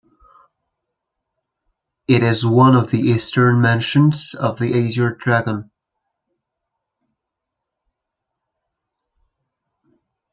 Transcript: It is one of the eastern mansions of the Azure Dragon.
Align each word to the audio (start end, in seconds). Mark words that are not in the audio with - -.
It 2.07 2.23
is 2.23 2.43
one 2.43 2.73
of 2.75 2.89
the 2.89 2.97
eastern 2.99 3.61
mansions 3.61 4.33
of 4.33 4.57
the 4.57 4.87
Azure 4.87 5.13
Dragon. 5.13 5.69